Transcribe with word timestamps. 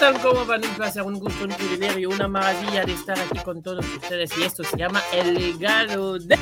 están? 0.00 0.22
¿Cómo 0.22 0.46
van? 0.46 0.64
Un 0.64 0.74
placer, 0.76 1.02
un 1.02 1.18
gusto, 1.18 1.44
un 1.44 1.50
privilegio, 1.50 2.08
una 2.08 2.26
maravilla 2.26 2.84
de 2.84 2.92
estar 2.92 3.18
aquí 3.18 3.38
con 3.44 3.62
todos 3.62 3.86
ustedes. 3.86 4.30
Y 4.38 4.44
esto 4.44 4.64
se 4.64 4.76
llama 4.78 5.02
El 5.12 5.34
legado 5.34 6.18
de. 6.18 6.38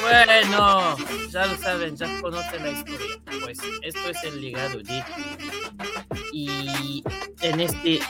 Bueno, 0.00 0.96
ya 1.30 1.46
lo 1.46 1.56
saben, 1.56 1.96
ya 1.96 2.20
conocen 2.20 2.62
la 2.62 2.70
historia. 2.70 3.06
Pues 3.42 3.58
esto 3.82 4.10
es 4.10 4.24
el 4.24 4.40
legado 4.40 4.78
de. 4.78 5.04
Y 6.32 7.02
en 7.40 7.60
este 7.60 8.00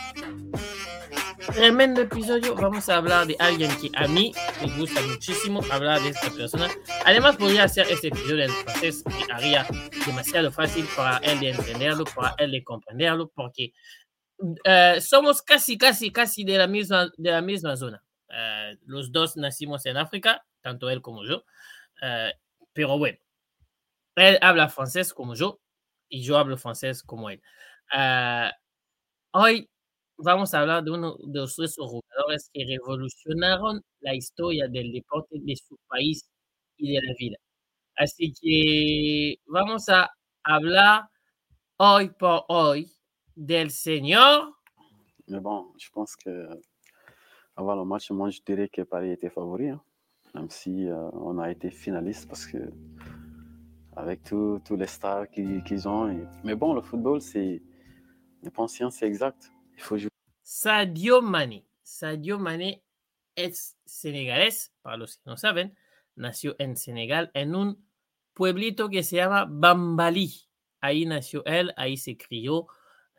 tremendo 1.52 2.00
episodio 2.00 2.54
vamos 2.54 2.88
a 2.88 2.96
hablar 2.96 3.26
de 3.26 3.36
alguien 3.38 3.70
que 3.80 3.90
a 3.94 4.08
mí 4.08 4.32
me 4.60 4.76
gusta 4.78 5.00
muchísimo 5.02 5.60
hablar 5.70 6.00
de 6.00 6.10
esta 6.10 6.30
persona. 6.30 6.68
Además, 7.04 7.36
podría 7.36 7.64
hacer 7.64 7.86
este 7.90 8.08
episodio 8.08 8.44
en 8.44 8.50
francés 8.50 9.04
que 9.04 9.32
haría 9.32 9.66
demasiado 10.06 10.50
fácil 10.50 10.86
para 10.96 11.18
él 11.18 11.40
de 11.40 11.50
entenderlo, 11.50 12.04
para 12.04 12.34
él 12.38 12.52
de 12.52 12.64
comprenderlo, 12.64 13.30
porque 13.34 13.72
uh, 14.38 15.00
somos 15.00 15.42
casi, 15.42 15.76
casi, 15.76 16.10
casi 16.10 16.44
de 16.44 16.58
la 16.58 16.66
misma, 16.66 17.10
de 17.16 17.30
la 17.30 17.42
misma 17.42 17.76
zona. 17.76 18.02
Uh, 18.28 18.76
los 18.86 19.12
dos 19.12 19.36
nacimos 19.36 19.84
en 19.86 19.98
África, 19.98 20.44
tanto 20.62 20.88
él 20.90 21.02
como 21.02 21.24
yo. 21.24 21.44
Uh, 22.00 22.32
pero 22.72 22.98
bueno, 22.98 23.18
él 24.16 24.38
habla 24.40 24.68
francés 24.68 25.12
como 25.12 25.34
yo 25.34 25.60
y 26.08 26.22
yo 26.22 26.38
hablo 26.38 26.56
francés 26.56 27.02
como 27.02 27.28
él. 27.30 27.42
hoy 29.32 29.68
vamos 30.22 30.54
a 30.54 30.60
hablar 30.60 30.84
de 30.84 30.90
uno 30.90 31.16
de 31.18 31.40
los 31.40 31.56
jugadores 31.76 32.50
que 32.52 32.64
revolucionaron 32.64 33.82
la 34.00 34.14
historia 34.14 34.68
del 34.68 34.92
deporte 34.92 35.38
de 35.40 35.56
su 35.56 35.76
país 35.88 36.28
y 36.76 36.94
de 36.94 37.02
la 37.02 37.14
vida. 37.18 37.36
Así 37.96 38.32
que 38.40 39.36
vamos 39.46 39.88
a 39.88 40.10
hablar 40.44 41.04
hoy 41.76 42.10
por 42.18 42.44
hoy 42.48 42.90
del 43.34 43.70
señor. 43.70 44.54
Mais 45.28 45.40
bon, 45.40 45.72
je 45.78 45.88
pense 45.90 46.16
que 46.16 46.48
avant 47.56 47.76
le 47.76 47.84
match, 47.84 48.10
moi 48.10 48.30
je 48.30 48.40
dirais 48.44 48.68
que 48.68 48.82
Paris 48.82 49.12
était 49.12 49.30
favori, 49.30 49.68
hein, 49.68 49.80
même 50.34 50.50
si 50.50 50.88
euh, 50.88 51.10
on 51.12 51.38
a 51.38 51.50
été 51.50 51.70
finaliste 51.70 52.28
parce 52.28 52.46
que 52.46 52.58
avec 53.96 54.22
tous 54.24 54.76
les 54.76 54.86
stars 54.86 55.28
qu'ils 55.30 55.62
qu 55.64 55.86
ont. 55.86 56.08
Et... 56.08 56.26
Mais 56.44 56.54
bon, 56.54 56.74
le 56.74 56.80
football, 56.80 57.20
c'est, 57.20 57.62
je 58.42 58.50
pense, 58.50 58.80
c'est 58.90 59.06
exact. 59.06 59.52
Il 59.76 59.82
faut 59.82 59.98
jouer. 59.98 60.11
Sadio 60.42 61.22
Mane. 61.22 61.66
Sadio 61.82 62.38
Mane 62.38 62.82
es 63.34 63.76
senegalés, 63.84 64.72
para 64.82 64.96
los 64.96 65.16
que 65.16 65.22
no 65.26 65.36
saben, 65.36 65.76
nació 66.14 66.56
en 66.58 66.76
Senegal, 66.76 67.30
en 67.34 67.54
un 67.54 67.84
pueblito 68.34 68.88
que 68.88 69.02
se 69.02 69.16
llama 69.16 69.46
Bambali. 69.48 70.32
Ahí 70.80 71.06
nació 71.06 71.44
él, 71.44 71.72
ahí 71.76 71.96
se 71.96 72.16
crió 72.16 72.66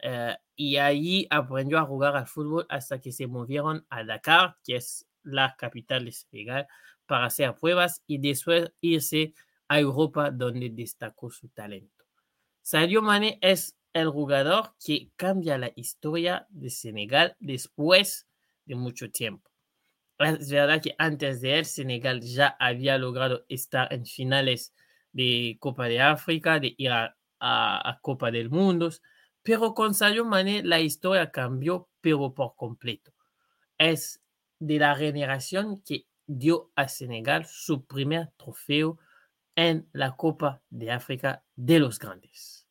eh, 0.02 0.36
y 0.56 0.78
allí 0.78 1.28
aprendió 1.30 1.80
a 1.80 1.86
jugar 1.86 2.16
al 2.16 2.28
fútbol 2.28 2.66
hasta 2.70 3.00
que 3.00 3.12
se 3.12 3.28
movieron 3.28 3.86
a 3.90 4.04
Dakar, 4.04 4.58
que 4.64 4.76
es 4.76 5.08
la 5.24 5.56
capital 5.58 6.06
de 6.06 6.12
Senegal, 6.12 6.68
para 7.06 7.26
hacer 7.26 7.56
pruebas 7.56 8.04
y 8.06 8.18
después 8.18 8.72
irse 8.82 9.34
a 9.68 9.80
Europa 9.80 10.30
donde 10.30 10.70
destacó 10.70 11.32
su 11.32 11.48
talento. 11.50 12.06
Sadio 12.62 13.02
Mane 13.02 13.40
es 13.42 13.78
el 13.94 14.10
jugador 14.10 14.74
que 14.84 15.10
cambia 15.16 15.58
la 15.58 15.72
historia 15.76 16.48
de 16.50 16.70
Senegal 16.70 17.36
después 17.40 18.28
de 18.66 18.76
mucho 18.76 19.12
tiempo. 19.12 19.50
Es 20.20 20.50
verdad 20.50 20.82
que 20.82 20.96
antes 20.98 21.42
de 21.42 21.60
él 21.60 21.66
Senegal 21.66 22.22
ya 22.22 22.56
había 22.60 22.98
logrado 22.98 23.46
estar 23.50 23.92
en 23.94 24.06
finales 24.06 24.74
de 25.12 25.58
Copa 25.60 25.86
de 25.88 26.02
África, 26.02 26.60
de 26.60 26.74
ir 26.78 26.92
a, 26.92 27.16
Copa 28.02 28.32
del 28.32 28.50
Mundo, 28.50 28.90
pero 29.42 29.74
con 29.74 29.94
Sadio 29.94 30.24
Mane 30.24 30.64
la 30.64 30.80
historia 30.80 31.30
cambió, 31.30 31.90
pero 32.00 32.34
por 32.34 32.56
completo. 32.56 33.14
Es 33.78 34.22
de 34.60 34.80
la 34.80 34.96
generación 34.96 35.82
que 35.82 36.06
dio 36.26 36.72
a 36.76 36.88
Senegal 36.88 37.46
su 37.46 37.86
primer 37.86 38.32
trofeo 38.38 38.98
en 39.56 39.90
la 39.92 40.16
Copa 40.16 40.62
de 40.70 40.92
África 40.92 41.44
de 41.56 41.80
los 41.80 42.00
Grandes. 42.00 42.63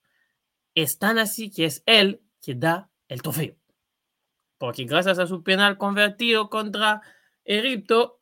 Es 0.74 0.98
tan 0.98 1.18
así 1.18 1.50
que 1.50 1.66
es 1.66 1.82
él 1.86 2.22
que 2.40 2.54
da 2.54 2.90
el 3.08 3.22
trofeo. 3.22 3.56
Porque 4.58 4.84
gracias 4.84 5.18
a 5.18 5.26
su 5.26 5.42
penal 5.42 5.76
convertido 5.76 6.48
contra 6.48 7.02
Egipto, 7.44 8.20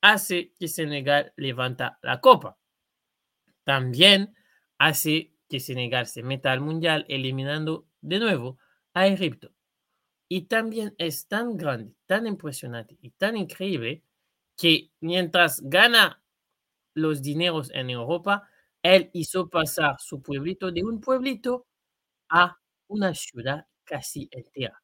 hace 0.00 0.52
que 0.58 0.68
Senegal 0.68 1.32
levanta 1.36 1.98
la 2.02 2.20
copa. 2.20 2.58
También 3.64 4.34
hace 4.78 5.32
que 5.48 5.60
Senegal 5.60 6.06
se 6.06 6.22
meta 6.22 6.52
al 6.52 6.60
Mundial 6.60 7.06
eliminando 7.08 7.86
de 8.00 8.18
nuevo 8.18 8.58
a 8.92 9.06
Egipto. 9.06 9.52
Y 10.28 10.42
también 10.42 10.94
es 10.98 11.28
tan 11.28 11.56
grande, 11.56 11.94
tan 12.06 12.26
impresionante 12.26 12.98
y 13.00 13.10
tan 13.10 13.36
increíble 13.36 14.02
que 14.56 14.90
mientras 15.00 15.60
gana 15.62 16.22
los 16.94 17.22
dineros 17.22 17.70
en 17.72 17.90
Europa, 17.90 18.48
él 18.82 19.10
hizo 19.12 19.48
pasar 19.48 19.96
su 20.00 20.22
pueblito 20.22 20.70
de 20.70 20.84
un 20.84 21.00
pueblito 21.00 21.66
a 22.30 22.58
una 22.88 23.14
ciudad 23.14 23.66
casi 23.84 24.28
entera. 24.32 24.82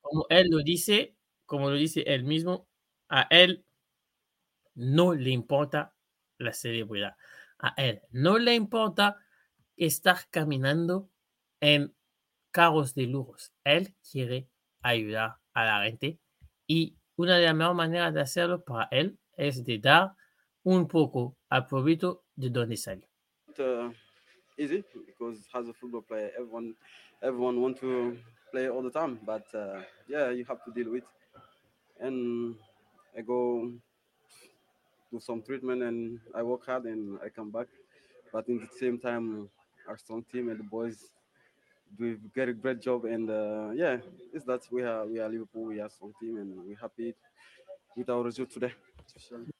Como 0.00 0.26
él 0.30 0.48
lo 0.50 0.58
dice, 0.62 1.16
como 1.46 1.70
lo 1.70 1.76
dice 1.76 2.02
él 2.06 2.24
mismo, 2.24 2.68
a 3.08 3.26
él 3.30 3.64
no 4.74 5.14
le 5.14 5.30
importa 5.30 5.94
la 6.38 6.52
celebridad. 6.52 7.16
A 7.58 7.74
él 7.76 8.02
no 8.10 8.38
le 8.38 8.54
importa 8.54 9.16
estar 9.76 10.18
caminando 10.30 11.10
en 11.60 11.94
carros 12.52 12.94
de 12.94 13.06
lujos. 13.06 13.52
Él 13.64 13.94
quiere 14.10 14.48
ayudar 14.82 15.36
a 15.54 15.64
la 15.64 15.84
gente 15.84 16.20
y 16.66 16.96
una 17.16 17.36
de 17.38 17.46
las 17.46 17.54
mejores 17.54 17.76
maneras 17.76 18.14
de 18.14 18.20
hacerlo 18.20 18.64
para 18.64 18.88
él 18.92 19.18
es 19.36 19.64
de 19.64 19.78
dar 19.78 20.14
un 20.62 20.88
poco 20.88 21.36
al 21.48 21.66
pueblito 21.66 22.24
de 22.36 22.50
donde 22.50 22.76
salió. 22.76 23.08
Easy 24.58 24.84
because 25.06 25.38
as 25.54 25.68
a 25.68 25.72
football 25.72 26.02
player, 26.02 26.30
everyone 26.36 26.74
everyone 27.22 27.60
want 27.60 27.78
to 27.80 28.18
play 28.50 28.68
all 28.68 28.82
the 28.82 28.90
time, 28.90 29.18
but 29.24 29.46
uh, 29.54 29.80
yeah, 30.08 30.30
you 30.30 30.44
have 30.44 30.64
to 30.64 30.70
deal 30.72 30.90
with. 30.90 31.04
And 32.00 32.56
I 33.16 33.22
go 33.22 33.72
do 35.10 35.20
some 35.20 35.42
treatment 35.42 35.82
and 35.82 36.20
I 36.34 36.42
work 36.42 36.66
hard 36.66 36.84
and 36.84 37.18
I 37.24 37.28
come 37.28 37.50
back. 37.50 37.66
But 38.32 38.48
in 38.48 38.58
the 38.58 38.68
same 38.78 38.98
time, 38.98 39.48
our 39.88 39.96
strong 39.96 40.22
team 40.30 40.50
and 40.50 40.58
the 40.60 40.64
boys 40.64 41.12
do 41.98 42.18
get 42.34 42.48
a 42.48 42.52
great, 42.52 42.80
job. 42.80 43.04
And 43.06 43.30
uh, 43.30 43.70
yeah, 43.74 43.98
it's 44.32 44.44
that 44.44 44.62
we 44.70 44.82
are 44.82 45.06
we 45.06 45.18
are 45.18 45.28
Liverpool, 45.28 45.64
we 45.64 45.80
are 45.80 45.88
strong 45.88 46.12
team, 46.20 46.36
and 46.36 46.52
we're 46.66 46.76
happy 46.76 47.14
with 47.96 48.10
our 48.10 48.22
result 48.22 48.50
today. 48.50 48.72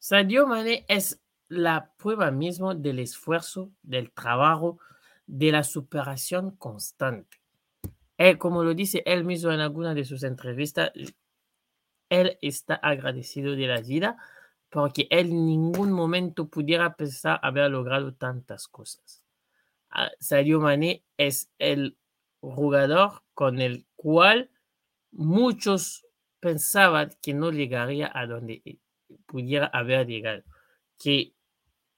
Sadio 0.00 0.46
Mane 0.46 0.84
es 0.88 1.16
la 1.48 1.92
prueba 1.96 2.30
mismo 2.30 2.74
del 2.74 2.98
esfuerzo, 2.98 3.70
del 3.82 4.10
trabajo, 4.12 4.78
de 5.26 5.52
la 5.52 5.64
superación 5.64 6.52
constante. 6.52 7.38
Él, 8.16 8.38
como 8.38 8.64
lo 8.64 8.74
dice 8.74 9.02
él 9.06 9.24
mismo 9.24 9.52
en 9.52 9.60
alguna 9.60 9.94
de 9.94 10.04
sus 10.04 10.22
entrevistas, 10.24 10.90
él 12.08 12.38
está 12.42 12.74
agradecido 12.74 13.54
de 13.54 13.66
la 13.66 13.80
vida 13.80 14.16
porque 14.70 15.06
él 15.10 15.30
en 15.30 15.46
ningún 15.46 15.92
momento 15.92 16.48
pudiera 16.48 16.94
pensar 16.94 17.40
haber 17.42 17.70
logrado 17.70 18.14
tantas 18.14 18.68
cosas. 18.68 19.22
Sadio 20.20 20.60
Mane 20.60 21.04
es 21.16 21.50
el 21.58 21.96
jugador 22.40 23.22
con 23.34 23.60
el 23.60 23.86
cual 23.96 24.50
muchos 25.10 26.04
pensaban 26.40 27.10
que 27.22 27.34
no 27.34 27.50
llegaría 27.50 28.10
a 28.14 28.26
donde 28.26 28.78
pudiera 29.26 29.66
haber 29.66 30.06
llegado, 30.06 30.42
que 30.98 31.34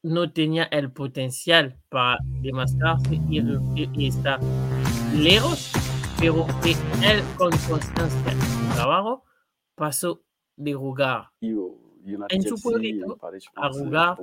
no 0.03 0.33
tenía 0.33 0.65
el 0.65 0.93
potencial 0.93 1.79
para 1.89 2.19
demostrarse 2.43 3.21
y, 3.29 3.89
y 3.93 4.07
estar 4.07 4.41
lejos, 5.15 5.73
pero 6.19 6.47
que 6.63 6.73
él 7.07 7.23
con 7.37 7.51
constancia 7.69 8.33
y 8.33 8.75
trabajo 8.75 9.25
pasó 9.75 10.23
de 10.57 10.75
jugar 10.75 11.31
en 12.29 12.43
su 12.43 12.57
pueblito 12.57 13.19
a 13.57 13.71
jugar 13.71 14.19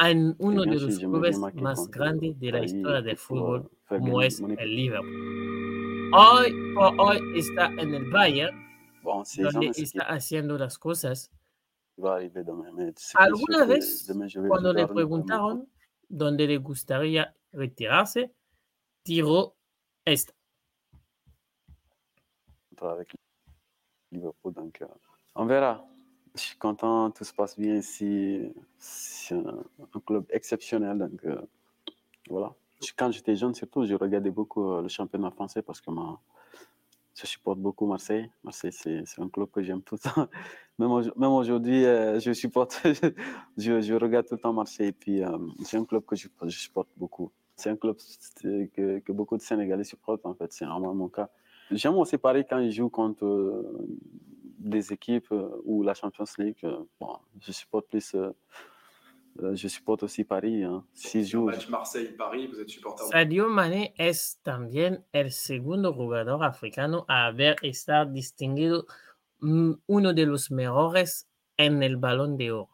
en 0.00 0.34
uno 0.38 0.62
de 0.62 0.74
los 0.74 0.98
clubes 0.98 1.38
más 1.38 1.88
grandes 1.88 2.38
de 2.38 2.52
la 2.52 2.64
historia 2.64 3.02
del 3.02 3.16
fútbol, 3.16 3.70
como 3.88 4.22
es 4.22 4.40
el 4.40 4.76
Liverpool. 4.76 6.10
Hoy 6.14 6.54
por 6.74 7.00
hoy 7.00 7.18
está 7.36 7.66
en 7.78 7.94
el 7.94 8.10
Bayern, 8.10 8.54
donde 9.02 9.72
está 9.76 10.04
haciendo 10.04 10.58
las 10.58 10.78
cosas. 10.78 11.30
Alguna 13.14 13.64
vez, 13.66 14.06
cuando 14.48 14.72
le 14.72 14.86
preguntaron 14.86 15.68
dónde 16.08 16.46
le 16.46 16.58
gustaría 16.58 17.34
retirarse, 17.52 18.32
tiró 19.02 19.56
esta. 20.04 20.32
Avec 22.80 23.14
Liverpool, 24.10 24.52
donc 24.52 24.82
euh, 24.82 24.86
on 25.36 25.46
verra. 25.46 25.84
Je 26.34 26.40
suis 26.40 26.58
content, 26.58 27.12
tout 27.12 27.22
se 27.22 27.32
passe 27.32 27.56
bien 27.56 27.76
ici. 27.76 28.52
C'est 28.78 29.36
un, 29.36 29.62
un, 29.94 30.00
club 30.00 30.24
exceptionnel. 30.30 30.98
Donc, 30.98 31.24
euh, 31.24 31.40
voilà. 32.28 32.54
Quand 32.96 33.12
j'étais 33.12 33.36
jeune, 33.36 33.54
surtout, 33.54 33.84
je 33.84 33.94
regardais 33.94 34.30
beaucoup 34.30 34.72
euh, 34.72 34.82
le 34.82 34.88
championnat 34.88 35.30
français 35.30 35.62
parce 35.62 35.80
que 35.80 35.90
je 37.26 37.30
supporte 37.30 37.58
beaucoup 37.58 37.86
Marseille. 37.86 38.30
Marseille, 38.42 38.72
c'est 38.72 39.04
un 39.18 39.28
club 39.28 39.50
que 39.50 39.62
j'aime 39.62 39.82
tout 39.82 39.96
le 39.96 40.10
temps. 40.10 40.28
Même, 40.78 41.30
aujourd'hui, 41.32 41.84
euh, 41.84 42.18
je 42.18 42.32
supporte, 42.32 42.80
je, 43.56 43.80
je, 43.80 43.94
regarde 43.94 44.26
tout 44.26 44.34
le 44.34 44.40
temps 44.40 44.52
Marseille. 44.52 44.88
Et 44.88 44.92
puis, 44.92 45.22
euh, 45.22 45.38
c'est 45.64 45.76
un 45.76 45.84
club 45.84 46.04
que 46.04 46.16
je, 46.16 46.28
supporte 46.48 46.88
beaucoup. 46.96 47.30
C'est 47.56 47.70
un 47.70 47.76
club 47.76 47.96
que, 48.42 48.98
que, 48.98 49.12
beaucoup 49.12 49.36
de 49.36 49.42
Sénégalais 49.42 49.84
supportent, 49.84 50.26
en 50.26 50.34
fait. 50.34 50.52
C'est 50.52 50.64
normalement 50.64 50.94
mon 50.94 51.08
cas. 51.08 51.30
J'aime 51.70 51.94
aussi 51.94 52.18
Paris 52.18 52.44
quand 52.48 52.58
ils 52.58 52.72
jouent 52.72 52.88
contre 52.88 53.24
euh, 53.24 53.86
des 54.58 54.92
équipes 54.92 55.32
ou 55.64 55.82
la 55.82 55.94
Champions 55.94 56.24
League. 56.38 56.66
Bon, 57.00 57.16
je 57.40 57.52
supporte 57.52 57.86
plus 57.88 58.16
je 59.54 59.68
supporte 59.68 60.02
aussi 60.02 60.24
Paris. 60.24 60.64
Hein. 60.64 60.84
Si 60.94 61.24
joue, 61.24 61.44
match 61.44 61.68
Marseille-Paris, 61.68 62.48
vous 62.48 62.60
êtes 62.60 62.70
supporter. 62.70 63.04
Sadio 63.10 63.48
Mane 63.48 63.92
es 63.98 64.40
también 64.42 65.04
el 65.12 65.32
segundo 65.32 65.92
jugador 65.92 66.44
africano 66.44 67.04
a 67.08 67.26
haber 67.26 67.56
estado 67.62 68.10
distinguido 68.10 68.86
mm, 69.40 69.72
uno 69.86 70.12
de 70.12 70.26
los 70.26 70.50
mejores 70.50 71.28
en 71.56 71.82
el 71.82 71.96
balón 71.96 72.36
de 72.36 72.52
oro. 72.52 72.70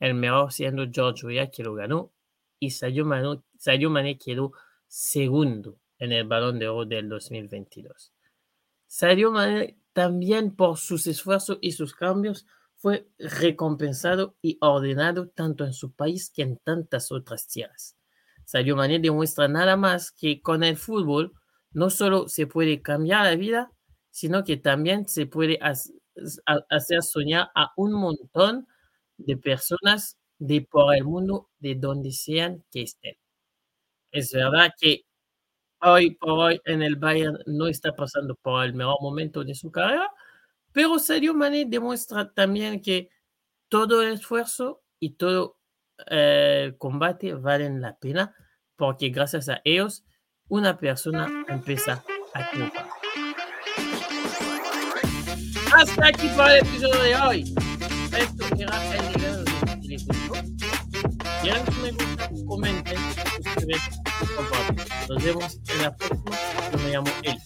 El 0.00 0.14
mejor 0.14 0.52
siendo 0.52 0.84
George 0.90 1.26
Weah 1.26 1.50
que 1.50 1.62
lo 1.62 1.74
ganó 1.74 2.12
y 2.58 2.70
Sadio 2.70 3.04
Mane, 3.04 3.40
Sadio 3.56 3.90
Mane 3.90 4.18
quedó 4.18 4.52
segundo 4.86 5.78
en 5.98 6.12
el 6.12 6.24
balón 6.26 6.58
de 6.58 6.68
oro 6.68 6.84
del 6.84 7.08
2022. 7.08 8.12
Sadio 8.86 9.30
Mane 9.30 9.78
también 9.92 10.54
por 10.54 10.78
sus 10.78 11.06
esfuerzos 11.06 11.58
y 11.60 11.72
sus 11.72 11.94
cambios 11.94 12.46
fue 12.78 13.08
recompensado 13.18 14.36
y 14.40 14.56
ordenado 14.60 15.28
tanto 15.28 15.64
en 15.64 15.72
su 15.72 15.92
país 15.92 16.30
que 16.30 16.42
en 16.42 16.56
tantas 16.58 17.12
otras 17.12 17.46
tierras. 17.48 17.96
Sadio 18.44 18.76
Mané 18.76 18.98
demuestra 18.98 19.48
nada 19.48 19.76
más 19.76 20.10
que 20.12 20.40
con 20.40 20.64
el 20.64 20.76
fútbol 20.76 21.32
no 21.72 21.90
solo 21.90 22.28
se 22.28 22.46
puede 22.46 22.80
cambiar 22.80 23.24
la 23.24 23.36
vida, 23.36 23.70
sino 24.10 24.42
que 24.44 24.56
también 24.56 25.06
se 25.06 25.26
puede 25.26 25.58
hacer 25.60 27.02
soñar 27.02 27.50
a 27.54 27.72
un 27.76 27.92
montón 27.92 28.66
de 29.18 29.36
personas 29.36 30.16
de 30.38 30.62
por 30.62 30.94
el 30.94 31.04
mundo, 31.04 31.50
de 31.58 31.74
donde 31.74 32.12
sean 32.12 32.64
que 32.70 32.82
estén. 32.82 33.16
Es 34.12 34.32
verdad 34.32 34.72
que 34.80 35.02
hoy 35.82 36.14
por 36.16 36.30
hoy 36.30 36.60
en 36.64 36.82
el 36.82 36.96
Bayern 36.96 37.38
no 37.46 37.66
está 37.66 37.94
pasando 37.94 38.34
por 38.36 38.64
el 38.64 38.74
mejor 38.74 38.96
momento 39.00 39.44
de 39.44 39.54
su 39.54 39.70
carrera, 39.70 40.10
pero 40.78 40.96
Sadio 41.00 41.34
Mane 41.34 41.64
demuestra 41.64 42.32
también 42.32 42.80
que 42.80 43.10
todo 43.68 44.00
esfuerzo 44.04 44.84
y 45.00 45.16
todo 45.16 45.58
eh, 46.08 46.72
combate 46.78 47.34
valen 47.34 47.80
la 47.80 47.98
pena 47.98 48.32
porque 48.76 49.08
gracias 49.08 49.48
a 49.48 49.60
ellos 49.64 50.04
una 50.46 50.78
persona 50.78 51.44
empieza 51.48 52.04
a 52.32 52.50
triunfar. 52.52 52.88
Hasta 55.74 56.06
aquí 56.06 56.28
para 56.36 56.58
el 56.58 56.64
episodio 56.64 57.02
de 57.02 57.16
hoy. 57.16 57.54
Esto 58.16 58.44
era 58.56 58.96
el 58.98 59.16
nivel 59.16 59.44
de 59.80 59.96
Quieran 61.42 61.64
que 61.64 61.72
me 61.82 61.90
gusta, 61.90 62.30
comenten, 62.46 62.98
suscriben, 63.42 63.80
compartan. 64.36 64.86
Nos 65.08 65.24
vemos 65.24 65.60
en 65.70 65.82
la 65.82 65.96
próxima. 65.96 66.36
Yo 66.70 66.78
me 66.78 66.90
llamo 66.92 67.10
Eli. 67.24 67.37